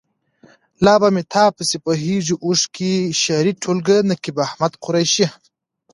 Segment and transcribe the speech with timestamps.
[0.85, 2.93] لا به مې تا پسې بهیږي اوښکې.
[3.21, 3.97] شعري ټولګه.
[4.09, 5.27] نقيب احمد قریشي.